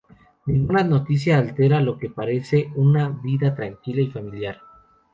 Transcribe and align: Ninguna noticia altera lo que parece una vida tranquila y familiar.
Ninguna 0.47 0.83
noticia 0.83 1.37
altera 1.37 1.79
lo 1.79 1.99
que 1.99 2.09
parece 2.09 2.71
una 2.73 3.09
vida 3.09 3.53
tranquila 3.53 4.01
y 4.01 4.07
familiar. 4.09 4.59